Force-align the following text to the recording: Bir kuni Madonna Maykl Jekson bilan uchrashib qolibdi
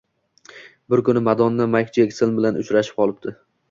Bir 0.93 1.03
kuni 1.11 1.23
Madonna 1.29 1.69
Maykl 1.77 1.95
Jekson 2.01 2.37
bilan 2.43 2.63
uchrashib 2.67 3.01
qolibdi 3.03 3.41